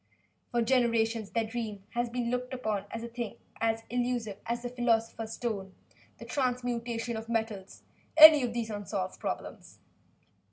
[0.49, 3.35] For generations their dream has been looked upon as a thing
[3.91, 5.75] elusive as the philosopher's stone,
[6.17, 7.83] the transmutation of metals
[8.17, 9.77] any of these unsolved problems.